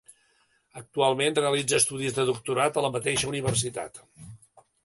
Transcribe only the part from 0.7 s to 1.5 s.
Actualment